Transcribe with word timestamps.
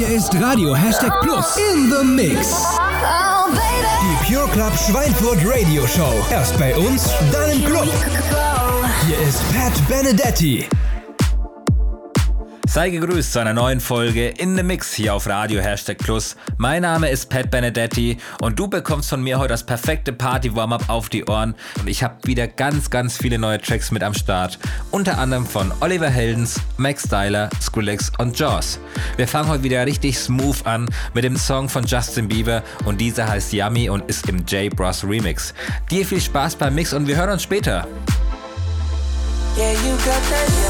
Hier 0.00 0.16
ist 0.16 0.34
Radio 0.40 0.74
Hashtag 0.74 1.12
Plus 1.20 1.58
in 1.58 1.90
the 1.90 2.02
Mix. 2.02 2.64
Die 4.00 4.32
Pure 4.32 4.48
Club 4.48 4.72
Schweinfurt 4.74 5.40
Radio 5.44 5.86
Show. 5.86 6.24
Erst 6.30 6.58
bei 6.58 6.74
uns, 6.74 7.10
dann 7.30 7.50
im 7.50 7.62
Club. 7.62 7.86
Hier 9.06 9.18
ist 9.18 9.42
Pat 9.52 9.74
Benedetti. 9.88 10.66
Sei 12.70 12.90
gegrüßt 12.90 13.32
zu 13.32 13.40
einer 13.40 13.52
neuen 13.52 13.80
Folge 13.80 14.28
in 14.28 14.56
the 14.56 14.62
Mix 14.62 14.94
hier 14.94 15.12
auf 15.12 15.26
Radio 15.26 15.60
Hashtag 15.60 15.98
Plus. 15.98 16.36
Mein 16.56 16.82
Name 16.82 17.10
ist 17.10 17.28
Pat 17.28 17.50
Benedetti 17.50 18.18
und 18.40 18.60
du 18.60 18.68
bekommst 18.68 19.10
von 19.10 19.24
mir 19.24 19.40
heute 19.40 19.48
das 19.48 19.66
perfekte 19.66 20.12
Party-Warm-Up 20.12 20.88
auf 20.88 21.08
die 21.08 21.24
Ohren. 21.24 21.56
Und 21.80 21.88
ich 21.88 22.04
habe 22.04 22.14
wieder 22.22 22.46
ganz, 22.46 22.88
ganz 22.88 23.16
viele 23.16 23.40
neue 23.40 23.60
Tracks 23.60 23.90
mit 23.90 24.04
am 24.04 24.14
Start. 24.14 24.56
Unter 24.92 25.18
anderem 25.18 25.46
von 25.46 25.72
Oliver 25.80 26.10
Heldens, 26.10 26.60
Max 26.76 27.06
Styler, 27.06 27.50
Skrillex 27.60 28.12
und 28.18 28.38
Jaws. 28.38 28.78
Wir 29.16 29.26
fangen 29.26 29.48
heute 29.48 29.64
wieder 29.64 29.84
richtig 29.84 30.16
smooth 30.16 30.64
an 30.64 30.88
mit 31.12 31.24
dem 31.24 31.34
Song 31.34 31.68
von 31.68 31.84
Justin 31.84 32.28
Bieber 32.28 32.62
und 32.84 33.00
dieser 33.00 33.28
heißt 33.28 33.52
Yummy 33.52 33.90
und 33.90 34.08
ist 34.08 34.28
im 34.28 34.46
J 34.46 34.70
Bros 34.70 35.02
Remix. 35.02 35.54
Dir 35.90 36.06
viel 36.06 36.20
Spaß 36.20 36.54
beim 36.54 36.76
Mix 36.76 36.92
und 36.92 37.08
wir 37.08 37.16
hören 37.16 37.30
uns 37.30 37.42
später. 37.42 37.88
Yeah, 39.58 40.69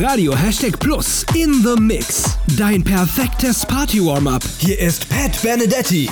Radio 0.00 0.34
Hashtag 0.34 0.78
Plus 0.78 1.24
in 1.34 1.62
the 1.62 1.76
Mix. 1.80 2.36
Dein 2.56 2.82
perfektes 2.82 3.64
Party-Warm-Up. 3.64 4.42
Hier 4.58 4.78
ist 4.78 5.08
Pat 5.08 5.40
Benedetti. 5.42 6.08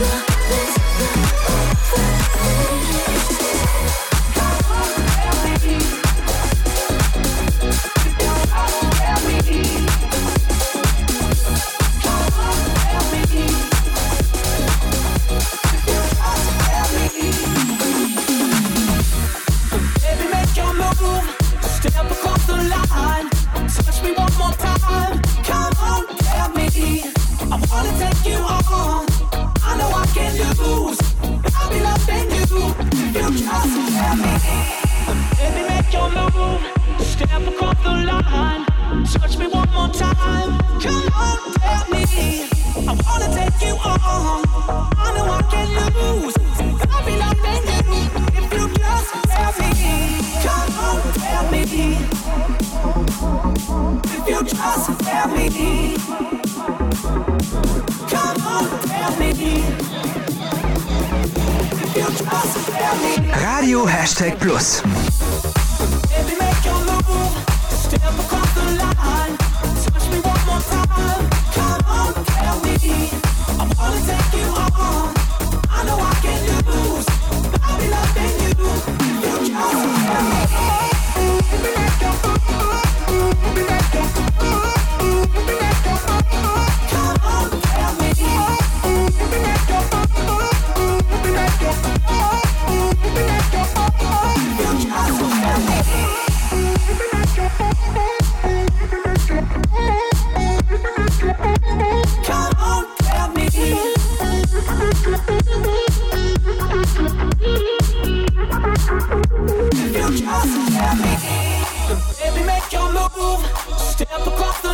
Radio 0.00 0.33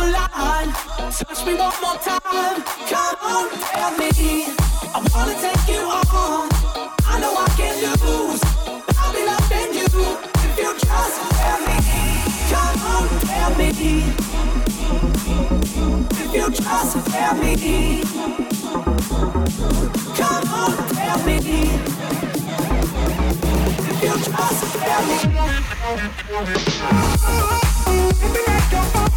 Touch 0.01 1.45
me 1.45 1.53
one 1.53 1.73
more 1.81 1.97
time. 1.97 2.63
Come 2.89 3.17
on, 3.21 3.49
tell 3.51 3.91
me. 3.97 4.09
I 4.93 4.99
wanna 5.13 5.35
take 5.39 5.67
you 5.67 5.81
on. 5.81 6.49
I 7.05 7.19
know 7.19 7.33
I 7.37 7.47
can 7.55 7.75
lose. 8.01 8.41
I'll 8.97 9.13
be 9.13 9.21
loving 9.23 9.73
you 9.77 9.85
if 9.85 10.57
you 10.57 10.73
just 10.79 11.17
tell 11.37 11.59
me. 11.61 11.77
Come 12.49 12.81
on, 12.81 13.05
tell 13.21 13.51
me. 13.55 13.69
If 16.11 16.33
you 16.33 16.47
just 16.49 16.93
tell 17.07 17.35
me. 17.35 17.51
Come 20.17 20.47
on, 20.49 20.71
tell 20.95 21.19
me. 21.25 21.37
If 23.89 24.01
you 24.01 24.13
just 24.17 24.61
tell 24.73 25.03
me. 29.05 29.10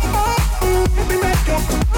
Happy 0.74 1.16
makeup. 1.20 1.93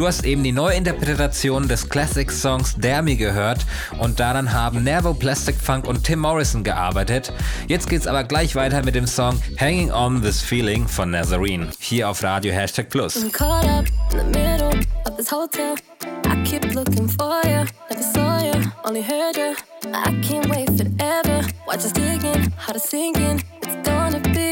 Du 0.00 0.06
hast 0.06 0.24
eben 0.24 0.42
die 0.42 0.52
Neuinterpretation 0.52 1.68
des 1.68 1.86
Classic-Songs 1.86 2.76
Dare 2.78 3.16
gehört 3.16 3.66
und 3.98 4.18
daran 4.18 4.50
haben 4.50 4.82
Nervo 4.82 5.12
Plastic 5.12 5.56
Funk 5.56 5.86
und 5.86 6.04
Tim 6.04 6.20
Morrison 6.20 6.64
gearbeitet. 6.64 7.30
Jetzt 7.68 7.86
geht's 7.86 8.06
aber 8.06 8.24
gleich 8.24 8.54
weiter 8.54 8.82
mit 8.82 8.94
dem 8.94 9.06
Song 9.06 9.38
Hanging 9.60 9.92
On 9.92 10.22
This 10.22 10.40
Feeling 10.40 10.88
von 10.88 11.10
Nazarene. 11.10 11.68
Hier 11.78 12.08
auf 12.08 12.22
Radio 12.22 12.50
Hashtag 12.50 12.88
Plus. 12.88 13.26
Watch 21.66 21.84
us 21.84 21.92
digging, 21.92 22.50
heart 22.56 22.76
is 22.76 22.84
sinking. 22.84 23.42
It's 23.62 23.88
gonna 23.88 24.18
be 24.18 24.49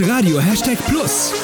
Radio 0.00 0.38
Hashtag 0.38 0.76
Plus. 0.88 1.37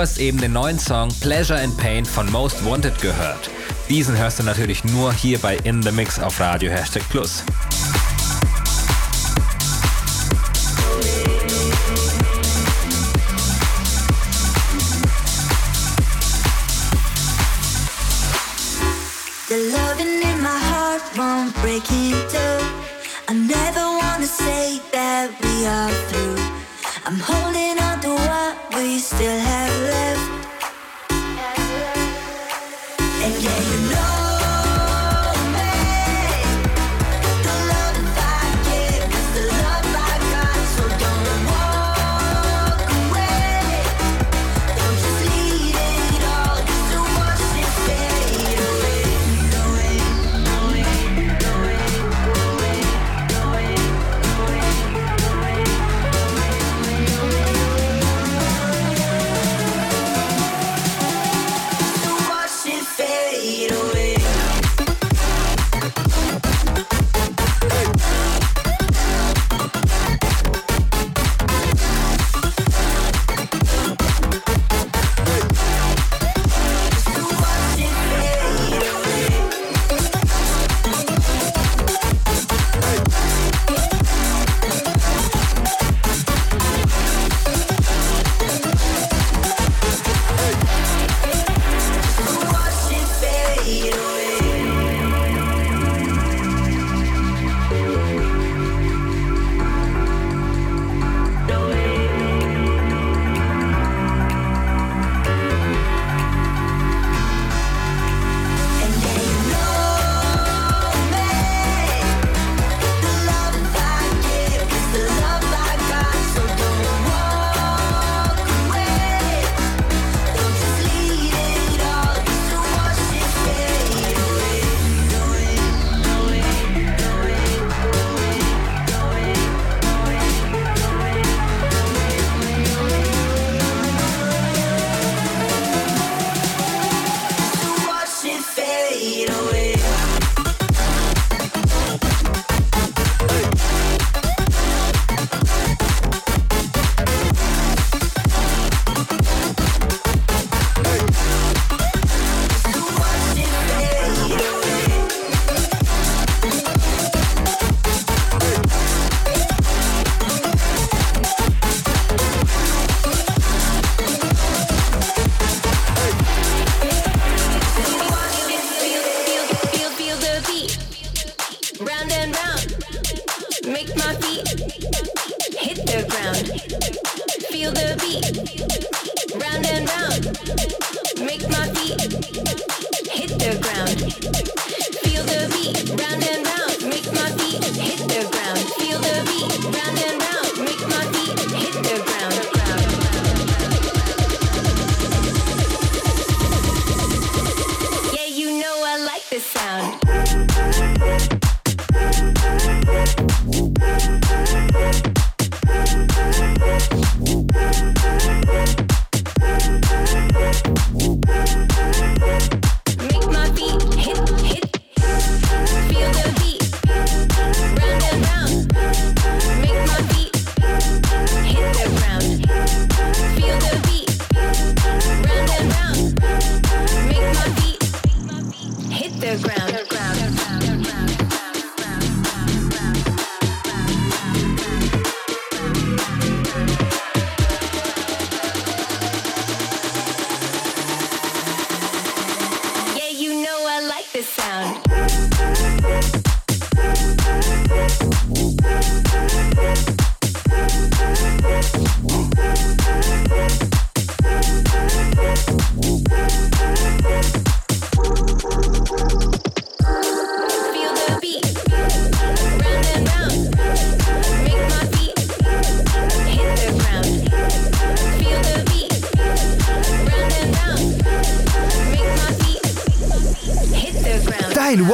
Du 0.00 0.02
hast 0.02 0.16
eben 0.16 0.38
den 0.38 0.54
neuen 0.54 0.78
Song 0.78 1.10
Pleasure 1.20 1.60
and 1.60 1.76
Pain 1.76 2.06
von 2.06 2.32
Most 2.32 2.64
Wanted 2.64 2.98
gehört. 3.02 3.50
Diesen 3.90 4.16
hörst 4.16 4.38
du 4.38 4.42
natürlich 4.42 4.82
nur 4.82 5.12
hier 5.12 5.38
bei 5.38 5.56
In 5.56 5.82
The 5.82 5.92
Mix 5.92 6.18
auf 6.18 6.40
Radio 6.40 6.72
Hashtag 6.72 7.06
Plus. 7.10 7.44
The 19.48 19.56
loving 19.70 20.22
in 20.22 20.40
my 20.40 20.48
heart 20.48 21.02
won't 21.14 21.54
break 21.60 21.84
into. 21.90 22.38
I 23.28 23.34
never 23.34 23.84
wanna 24.00 24.24
say 24.24 24.80
that 24.92 25.28
we 25.42 25.66
are 25.66 25.90
through. 26.08 26.59
I'm 27.06 27.18
holding 27.18 27.78
on 27.82 28.00
to 28.02 28.10
what 28.10 28.74
we 28.74 28.98
still 28.98 29.38
have 29.40 29.82
left. 29.82 30.50
And 33.24 33.42
yeah. 33.42 33.89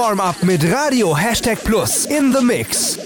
Warm-up 0.07 0.45
mit 0.45 0.63
Radio 0.73 1.17
Hashtag 1.17 1.59
Plus 1.65 2.07
in 2.07 2.33
the 2.33 2.41
Mix. 2.41 3.06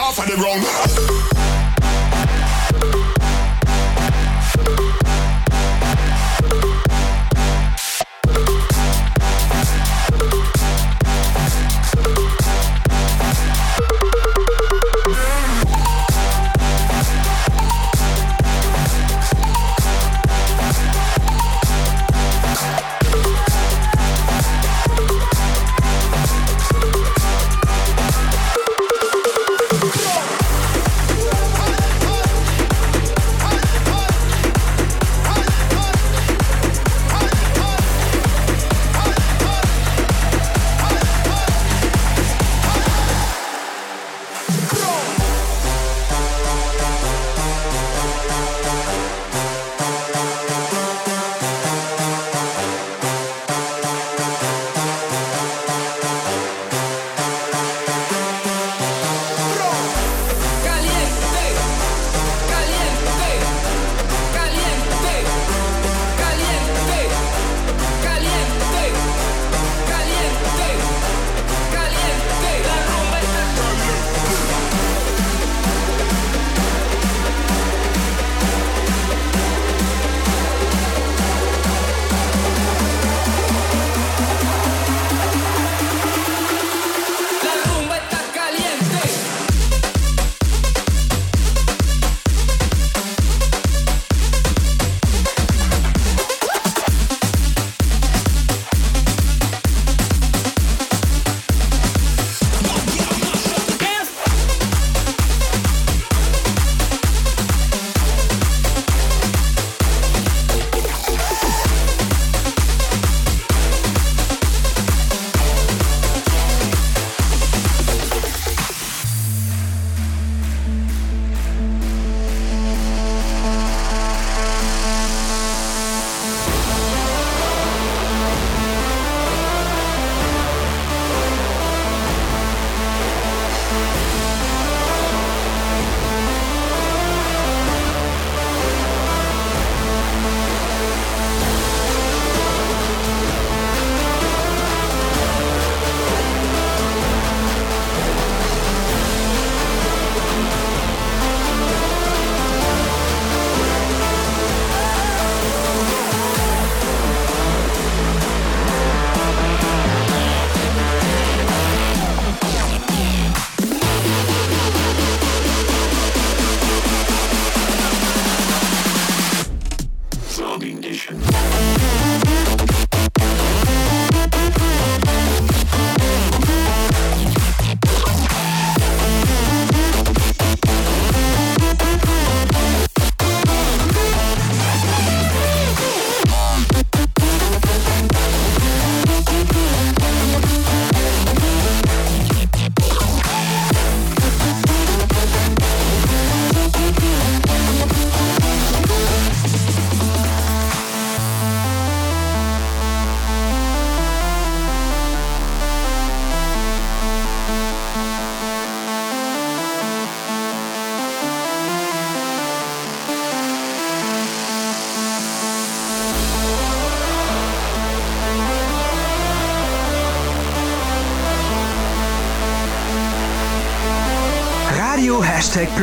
off 0.00 0.18
of 0.18 0.26
the 0.26 0.36
ground. 0.36 1.39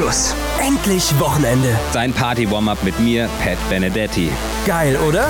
Plus. 0.07 0.33
Endlich 0.65 1.19
Wochenende. 1.19 1.77
Sein 1.91 2.13
Party-Warm-Up 2.13 2.81
mit 2.85 2.97
mir, 2.97 3.27
Pat 3.43 3.57
Benedetti. 3.69 4.31
Geil, 4.65 4.95
oder? 5.05 5.27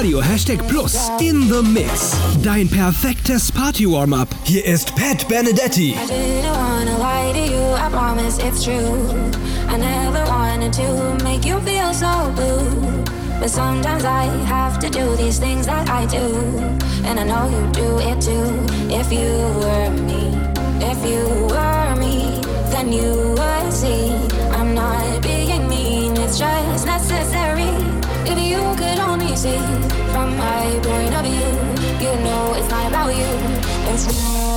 Radio 0.00 0.22
Hashtag 0.22 0.66
Plus 0.66 1.10
in 1.20 1.46
the 1.50 1.62
Mix. 1.62 2.16
Dein 2.42 2.70
perfektes 2.70 3.52
Party-Warm-Up. 3.52 4.28
Hier 4.44 4.64
ist 4.64 4.94
Pat 4.96 5.28
Benedetti. 5.28 5.92
I 5.92 6.06
didn't 6.06 6.50
wanna 6.50 6.96
lie 6.96 7.32
to 7.34 7.52
you, 7.52 7.74
I 7.74 7.90
promise 7.90 8.38
it's 8.38 8.64
true. 8.64 8.96
I 9.68 9.76
never 9.76 10.24
wanted 10.24 10.72
to 10.72 11.22
make 11.22 11.44
you 11.44 11.60
feel 11.60 11.92
so 11.92 12.32
blue. 12.34 13.04
But 13.40 13.50
sometimes 13.50 14.06
I 14.06 14.24
have 14.46 14.78
to 14.78 14.88
do 14.88 15.16
these 15.16 15.38
things 15.38 15.66
that 15.66 15.90
I 15.90 16.06
do. 16.06 16.24
And 17.04 17.20
I 17.20 17.24
know 17.24 17.50
you 17.50 17.70
do 17.70 17.98
it 17.98 18.22
too. 18.22 18.48
If 18.88 19.12
you 19.12 19.28
were 19.60 19.90
me, 20.08 20.32
if 20.80 21.04
you 21.04 21.28
were 21.52 21.94
me, 21.96 22.40
then 22.72 22.90
you 22.90 23.34
would 23.36 23.70
see. 23.70 24.16
I'm 24.52 24.74
not 24.74 25.20
being 25.20 25.68
mean, 25.68 26.16
it's 26.16 26.38
just 26.38 26.86
necessary. 26.86 27.99
If 28.26 28.38
you 28.38 28.60
could 28.76 28.98
only 28.98 29.34
see 29.36 29.58
from 30.12 30.36
my 30.36 30.78
point 30.82 31.14
of 31.14 31.24
view, 31.24 31.48
you 32.04 32.12
know 32.24 32.54
it's 32.54 32.68
not 32.68 32.86
about 32.88 33.14
you. 33.14 33.30
It's 33.92 34.49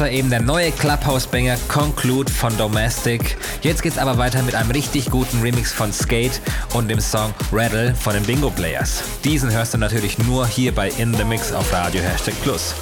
war 0.00 0.10
eben 0.10 0.30
der 0.30 0.40
neue 0.40 0.72
Clubhouse-Banger 0.72 1.58
Conclude 1.68 2.32
von 2.32 2.56
Domestic. 2.56 3.36
Jetzt 3.60 3.82
geht's 3.82 3.98
aber 3.98 4.16
weiter 4.16 4.42
mit 4.42 4.54
einem 4.54 4.70
richtig 4.70 5.10
guten 5.10 5.42
Remix 5.42 5.72
von 5.72 5.92
Skate 5.92 6.40
und 6.72 6.88
dem 6.88 7.00
Song 7.00 7.34
Rattle 7.52 7.94
von 7.94 8.14
den 8.14 8.24
Bingo 8.24 8.48
Players. 8.50 9.02
Diesen 9.24 9.52
hörst 9.52 9.74
du 9.74 9.78
natürlich 9.78 10.18
nur 10.18 10.46
hier 10.46 10.74
bei 10.74 10.88
In 10.96 11.14
The 11.14 11.24
Mix 11.24 11.52
auf 11.52 11.70
Radio 11.72 12.00
Hashtag 12.00 12.34
Plus. 12.42 12.74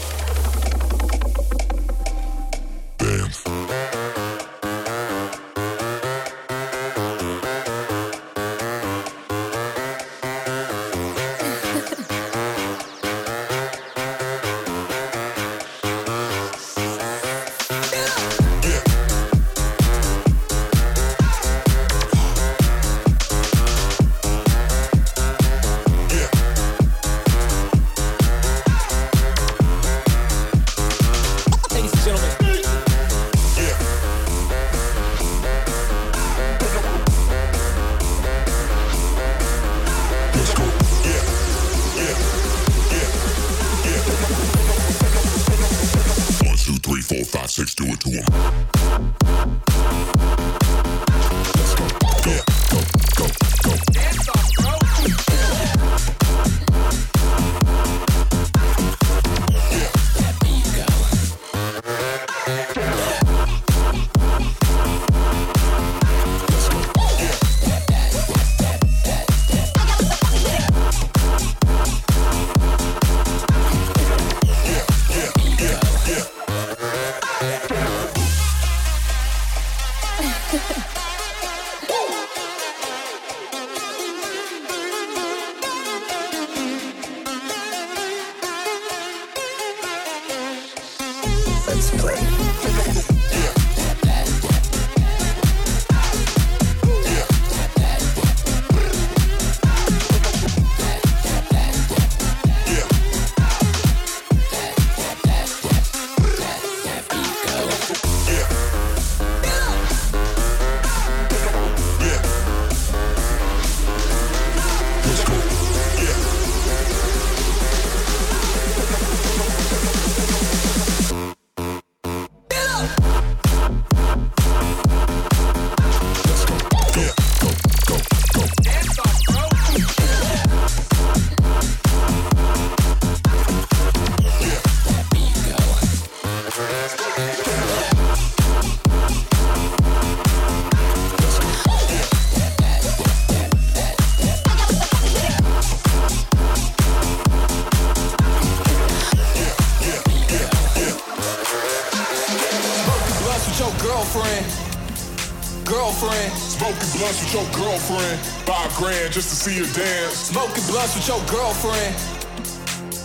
Girlfriend. 155.78 156.32
Smoking 156.34 156.90
blunts 156.98 157.22
with 157.22 157.32
your 157.38 157.48
girlfriend. 157.54 158.18
Five 158.42 158.74
grand 158.74 159.12
just 159.12 159.30
to 159.30 159.36
see 159.36 159.54
you 159.62 159.66
dance. 159.78 160.34
Smoking 160.34 160.66
blunts 160.66 160.98
with 160.98 161.06
your 161.06 161.22
girlfriend. 161.30 161.94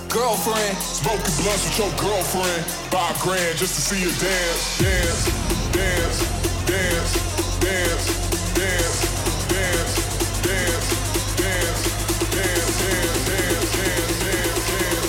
Girlfriend. 0.09 0.74
Smoking 0.82 1.36
blunts 1.38 1.63
with 1.69 1.78
your 1.78 1.93
girlfriend. 2.01 2.61
Five 2.89 3.15
grand 3.21 3.57
just 3.61 3.78
to 3.78 3.82
see 3.82 4.01
you 4.01 4.11
dance. 4.17 4.61
Dance, 4.82 5.21
dance, 5.69 6.17
dance, 6.65 7.09
dance, 7.61 8.05
dance, 8.57 8.95
dance, 9.53 9.53
dance, 9.53 9.86
dance, 10.41 10.86
dance, 11.38 11.86
dance, 12.34 12.34
dance, 12.34 12.74
dance, 12.82 13.53
dance, 13.53 14.15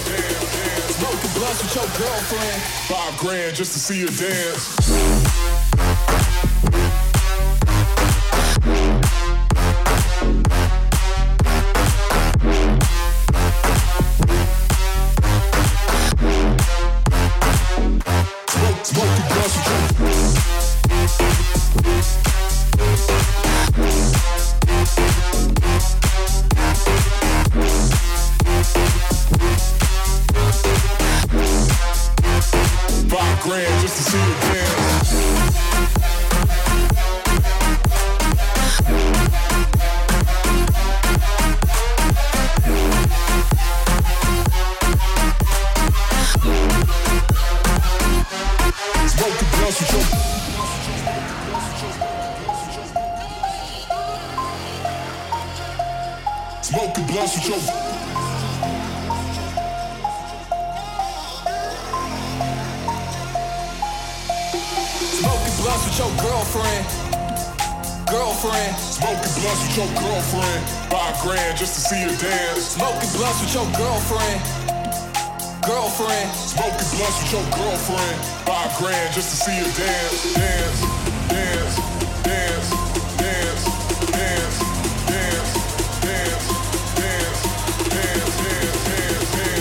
dance, 0.05 0.49
dance. 0.53 0.97
Smoking 1.01 1.33
blunts 1.33 1.61
with 1.65 1.75
your 1.81 1.89
girlfriend. 1.97 2.61
Five 2.93 3.17
grand 3.17 3.57
just 3.57 3.73
to 3.73 3.79
see 3.81 4.01
you 4.05 4.09
dance. 4.13 5.24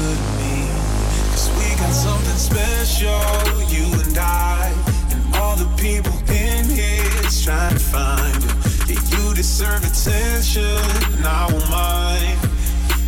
Cause 0.00 1.50
we 1.58 1.68
got 1.76 1.92
something 1.92 2.40
special, 2.50 3.20
you 3.68 3.84
and 4.00 4.16
I. 4.16 4.72
And 5.12 5.36
all 5.36 5.56
the 5.56 5.68
people 5.76 6.16
in 6.32 6.64
here 6.64 7.26
is 7.26 7.44
trying 7.44 7.74
to 7.74 7.80
find 7.80 8.42
it. 8.88 9.00
You 9.12 9.34
deserve 9.34 9.84
attention, 9.84 10.76
I 11.24 11.48
won't 11.52 11.68
mind. 11.68 12.38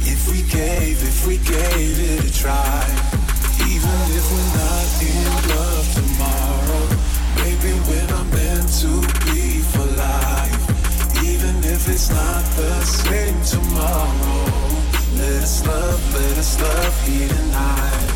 If 0.04 0.28
we 0.28 0.42
gave, 0.48 1.02
if 1.02 1.26
we 1.26 1.38
gave 1.38 1.96
it 1.98 2.24
a 2.28 2.32
try. 2.42 2.84
Even 3.72 3.98
if 4.18 4.24
we're 4.32 4.52
not 4.60 4.88
in 5.00 5.32
love 5.48 5.86
tomorrow, 5.96 6.84
maybe 7.40 7.72
we're 7.88 8.08
not 8.08 8.26
meant 8.36 8.68
to 8.82 8.92
be 9.26 9.60
for 9.72 9.86
life. 9.96 11.24
Even 11.24 11.56
if 11.64 11.88
it's 11.88 12.10
not 12.10 12.44
the 12.60 12.80
same 12.84 13.40
tomorrow, 13.44 14.61
let 15.22 15.42
us 15.42 15.66
love, 15.66 16.14
let 16.14 16.38
us 16.38 16.60
love 16.60 17.06
here 17.06 17.28
tonight. 17.28 18.11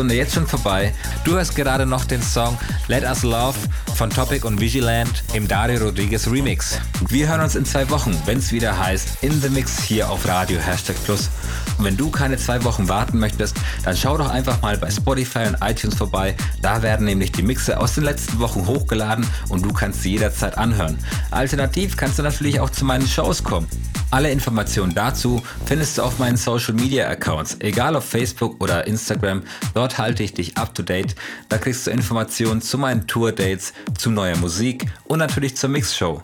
Stunde 0.00 0.14
jetzt 0.14 0.32
schon 0.32 0.46
vorbei. 0.46 0.94
Du 1.24 1.32
hörst 1.32 1.54
gerade 1.54 1.84
noch 1.84 2.06
den 2.06 2.22
Song 2.22 2.56
Let 2.88 3.04
Us 3.04 3.22
Love 3.22 3.58
von 3.96 4.08
Topic 4.08 4.46
und 4.46 4.58
Vigilant 4.58 5.22
im 5.34 5.46
Dario 5.46 5.78
Rodriguez 5.78 6.26
Remix. 6.26 6.78
Wir 7.10 7.28
hören 7.28 7.42
uns 7.42 7.54
in 7.54 7.66
zwei 7.66 7.90
Wochen, 7.90 8.18
wenn 8.24 8.38
es 8.38 8.50
wieder 8.50 8.78
heißt 8.78 9.22
In 9.22 9.42
the 9.42 9.50
Mix 9.50 9.82
hier 9.82 10.08
auf 10.08 10.26
Radio 10.26 10.58
Hashtag 10.58 10.96
Plus. 11.04 11.28
Und 11.76 11.84
wenn 11.84 11.98
du 11.98 12.08
keine 12.08 12.38
zwei 12.38 12.64
Wochen 12.64 12.88
warten 12.88 13.18
möchtest, 13.18 13.58
dann 13.84 13.94
schau 13.94 14.16
doch 14.16 14.30
einfach 14.30 14.62
mal 14.62 14.78
bei 14.78 14.90
Spotify 14.90 15.40
und 15.40 15.58
iTunes 15.60 15.96
vorbei. 15.96 16.34
Da 16.62 16.80
werden 16.80 17.04
nämlich 17.04 17.32
die 17.32 17.42
Mixe 17.42 17.78
aus 17.78 17.96
den 17.96 18.04
letzten 18.04 18.38
Wochen 18.38 18.66
hochgeladen 18.66 19.26
und 19.50 19.62
du 19.62 19.70
kannst 19.70 20.00
sie 20.00 20.12
jederzeit 20.12 20.56
anhören. 20.56 20.98
Alternativ 21.30 21.98
kannst 21.98 22.18
du 22.18 22.22
natürlich 22.22 22.58
auch 22.58 22.70
zu 22.70 22.86
meinen 22.86 23.06
Shows 23.06 23.44
kommen. 23.44 23.68
Alle 24.12 24.32
Informationen 24.32 24.92
dazu 24.92 25.40
findest 25.66 25.96
du 25.96 26.02
auf 26.02 26.18
meinen 26.18 26.36
Social 26.36 26.74
Media 26.74 27.08
Accounts, 27.08 27.56
egal 27.60 27.94
auf 27.94 28.04
Facebook 28.04 28.60
oder 28.60 28.86
Instagram. 28.88 29.44
Dort 29.72 29.98
halte 29.98 30.24
ich 30.24 30.34
dich 30.34 30.56
up 30.56 30.74
to 30.74 30.82
date. 30.82 31.14
Da 31.48 31.58
kriegst 31.58 31.86
du 31.86 31.92
Informationen 31.92 32.60
zu 32.60 32.76
meinen 32.76 33.06
Tour 33.06 33.30
Dates, 33.30 33.72
zu 33.96 34.10
neuer 34.10 34.36
Musik 34.36 34.86
und 35.04 35.20
natürlich 35.20 35.56
zur 35.56 35.70
Mixshow. 35.70 36.20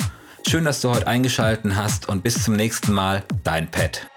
Schön, 0.48 0.64
dass 0.64 0.80
du 0.80 0.90
heute 0.90 1.06
eingeschaltet 1.06 1.76
hast 1.76 2.08
und 2.08 2.24
bis 2.24 2.42
zum 2.42 2.56
nächsten 2.56 2.92
Mal, 2.92 3.22
dein 3.44 3.70
Pet. 3.70 4.08